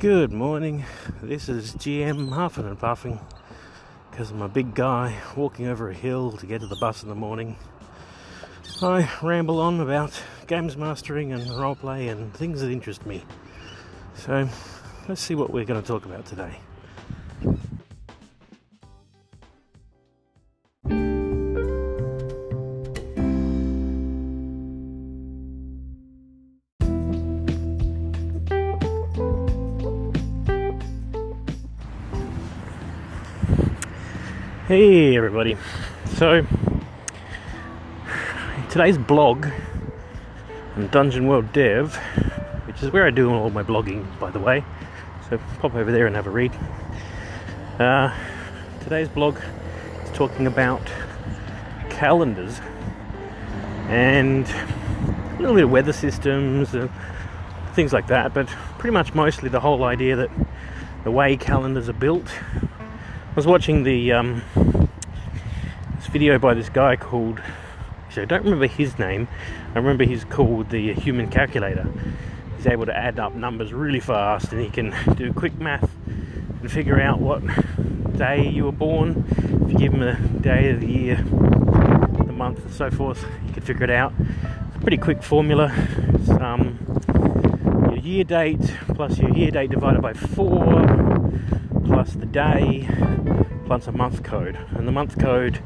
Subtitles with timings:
[0.00, 0.86] Good morning.
[1.22, 3.20] This is GM huffing and puffing
[4.10, 7.10] because I'm a big guy walking over a hill to get to the bus in
[7.10, 7.58] the morning.
[8.80, 13.22] I ramble on about games mastering and roleplay and things that interest me.
[14.14, 14.48] So
[15.06, 16.60] let's see what we're going to talk about today.
[34.70, 35.56] Hey everybody.
[36.14, 36.46] So
[38.70, 39.48] today's blog
[40.76, 41.96] on Dungeon World Dev,
[42.68, 44.64] which is where I do all my blogging by the way.
[45.28, 46.52] So pop over there and have a read.
[47.80, 48.16] Uh,
[48.84, 49.38] today's blog
[50.04, 50.82] is talking about
[51.88, 52.60] calendars
[53.88, 56.88] and a little bit of weather systems and
[57.74, 58.46] things like that, but
[58.78, 60.30] pretty much mostly the whole idea that
[61.02, 62.30] the way calendars are built
[63.30, 64.42] I was watching the um,
[65.94, 67.40] this video by this guy called.
[68.04, 69.28] Actually, I don't remember his name.
[69.72, 71.86] I remember he's called the Human Calculator.
[72.56, 76.72] He's able to add up numbers really fast, and he can do quick math and
[76.72, 77.40] figure out what
[78.16, 79.24] day you were born.
[79.64, 83.52] If you give him a day of the year, the month, and so forth, he
[83.52, 84.12] can figure it out.
[84.18, 85.72] It's a pretty quick formula.
[86.14, 86.80] It's, um,
[87.84, 90.84] your year date plus your year date divided by four
[91.84, 92.88] plus the day
[93.70, 94.58] plus a month code.
[94.72, 95.60] And the month code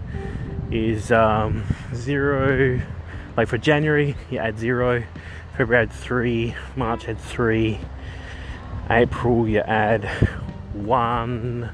[0.70, 2.78] is um, zero,
[3.34, 5.04] like for January, you add zero,
[5.56, 7.80] February add three, March add three,
[8.90, 10.04] April you add
[10.74, 11.70] one,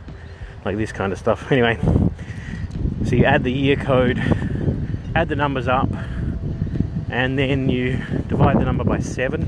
[0.65, 1.45] like this kind of stuff.
[1.51, 1.81] Anyway,
[3.05, 4.19] so you add the year code,
[5.17, 5.89] add the numbers up,
[7.11, 9.47] and then you divide the number by seven,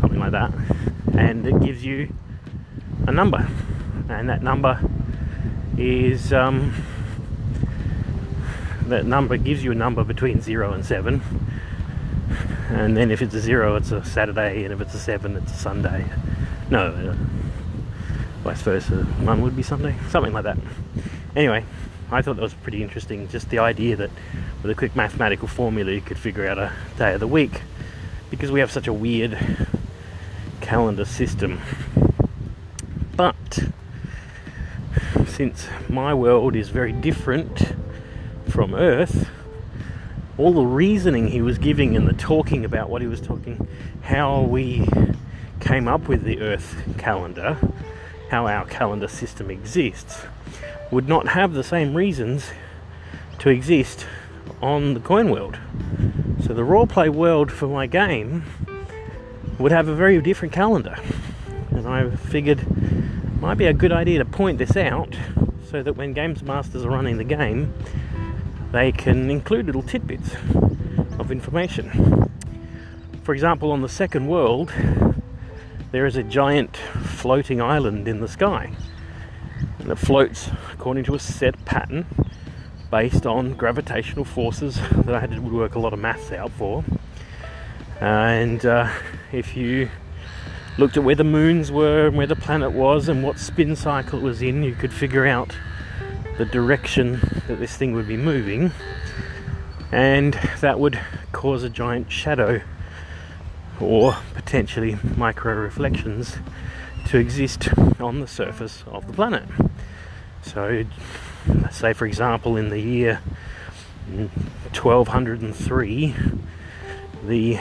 [0.00, 0.52] something like that.
[1.16, 2.12] And it gives you
[3.06, 3.46] a number,
[4.08, 4.80] and that number
[5.78, 6.74] is um,
[8.88, 11.22] that number gives you a number between zero and seven.
[12.70, 15.52] And then if it's a zero, it's a Saturday, and if it's a seven, it's
[15.52, 16.06] a Sunday.
[16.70, 17.14] No, uh,
[18.42, 19.04] vice versa.
[19.24, 20.58] One would be Sunday, something like that.
[21.36, 21.64] Anyway,
[22.10, 23.28] I thought that was pretty interesting.
[23.28, 24.10] Just the idea that
[24.62, 27.62] with a quick mathematical formula, you could figure out a day of the week
[28.30, 29.38] because we have such a weird
[30.60, 31.60] calendar system.
[33.16, 33.64] But
[35.32, 37.74] since my world is very different
[38.50, 39.30] from Earth,
[40.36, 43.66] all the reasoning he was giving and the talking about what he was talking,
[44.02, 44.86] how we
[45.58, 47.56] came up with the Earth calendar,
[48.30, 50.20] how our calendar system exists,
[50.90, 52.50] would not have the same reasons
[53.38, 54.06] to exist
[54.60, 55.58] on the coin world.
[56.44, 58.44] So the roleplay world for my game
[59.58, 60.96] would have a very different calendar.
[61.70, 62.66] And I figured
[63.42, 65.16] might be a good idea to point this out
[65.68, 67.74] so that when games masters are running the game,
[68.70, 70.36] they can include little tidbits
[71.18, 72.30] of information.
[73.24, 74.72] For example, on the second world,
[75.90, 78.70] there is a giant floating island in the sky.
[79.80, 82.06] And it floats according to a set pattern
[82.92, 86.84] based on gravitational forces that I had to work a lot of maths out for.
[88.00, 88.88] And uh,
[89.32, 89.90] if you
[90.78, 94.18] looked at where the moons were and where the planet was and what spin cycle
[94.18, 95.54] it was in, you could figure out
[96.38, 98.72] the direction that this thing would be moving,
[99.90, 100.98] and that would
[101.32, 102.62] cause a giant shadow
[103.80, 106.36] or potentially micro reflections
[107.06, 107.68] to exist
[108.00, 109.44] on the surface of the planet.
[110.42, 110.84] So,
[111.46, 113.20] let's say, for example, in the year
[114.08, 116.14] 1203,
[117.26, 117.58] the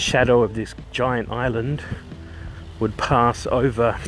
[0.00, 1.82] shadow of this giant island
[2.80, 3.98] would pass over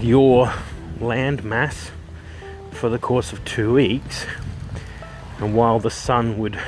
[0.00, 0.52] your
[1.00, 1.90] land mass
[2.72, 4.26] for the course of two weeks,
[5.38, 6.58] and while the sun would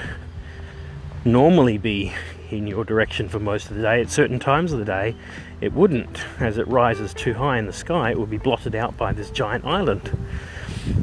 [1.25, 2.13] normally be
[2.51, 5.15] in your direction for most of the day, at certain times of the day,
[5.61, 6.25] it wouldn't.
[6.39, 9.31] As it rises too high in the sky, it would be blotted out by this
[9.31, 10.17] giant island.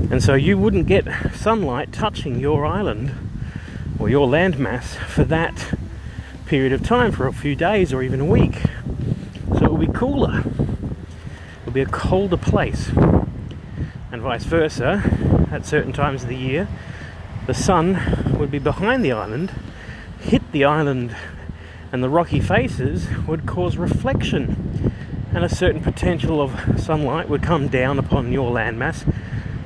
[0.10, 1.06] And so you wouldn't get
[1.36, 3.14] sunlight touching your island
[4.00, 5.74] or your landmass for that
[6.54, 8.62] period of time for a few days or even a week.
[9.58, 10.42] So it will be cooler.
[10.42, 12.90] It will be a colder place.
[14.12, 15.02] And vice versa,
[15.52, 16.68] at certain times of the year,
[17.48, 19.52] the sun would be behind the island,
[20.20, 21.16] hit the island,
[21.92, 24.94] and the rocky faces would cause reflection.
[25.34, 29.12] And a certain potential of sunlight would come down upon your landmass,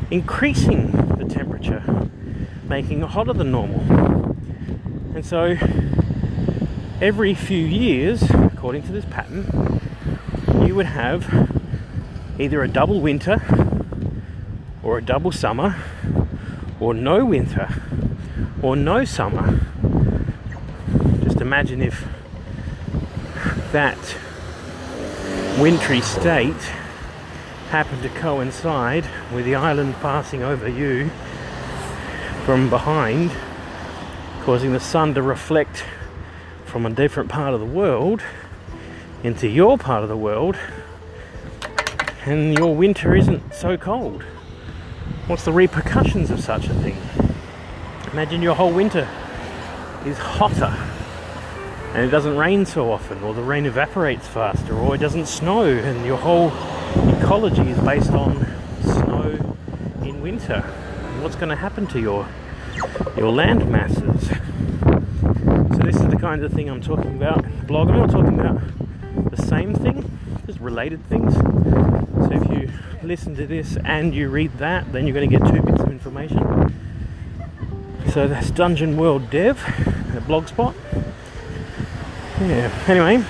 [0.09, 1.83] increasing the temperature,
[2.63, 3.81] making it hotter than normal.
[5.13, 5.57] And so
[6.99, 9.79] every few years, according to this pattern,
[10.65, 11.27] you would have
[12.39, 13.39] either a double winter
[14.81, 15.75] or a double summer
[16.79, 17.69] or no winter
[18.63, 19.59] or no summer.
[21.23, 22.03] Just imagine if
[23.71, 24.17] that
[25.59, 26.53] wintry state
[27.69, 31.09] happened to coincide with the island passing over you
[32.43, 33.31] from behind,
[34.41, 35.83] causing the sun to reflect
[36.67, 38.21] from a different part of the world
[39.23, 40.55] into your part of the world,
[42.25, 44.21] and your winter isn't so cold.
[45.25, 46.97] What's the repercussions of such a thing?
[48.11, 49.07] Imagine your whole winter
[50.05, 50.75] is hotter
[51.93, 55.63] and it doesn't rain so often, or the rain evaporates faster, or it doesn't snow,
[55.63, 56.49] and your whole
[57.17, 58.45] ecology is based on
[58.83, 59.55] snow
[60.03, 60.61] in winter.
[61.21, 62.27] What's going to happen to your
[63.15, 64.27] your land masses?
[64.27, 67.41] So this is the kind of thing I'm talking about.
[67.67, 67.87] Blog.
[67.87, 68.59] I'm not talking about
[69.31, 71.33] the same thing, just related things.
[71.33, 72.69] So if you
[73.01, 75.89] listen to this and you read that, then you're going to get two bits of
[75.89, 76.73] information.
[78.11, 79.57] So that's Dungeon World Dev
[80.17, 80.75] at Blogspot.
[82.41, 82.77] Yeah.
[82.87, 83.25] Anyway,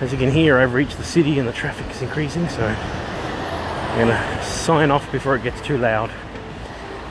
[0.00, 3.98] as you can hear, I've reached the city and the traffic is increasing, so I'm
[3.98, 6.10] gonna sign off before it gets too loud.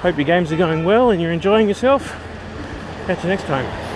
[0.03, 2.15] Hope your games are going well and you're enjoying yourself.
[3.07, 3.90] Catch you next time.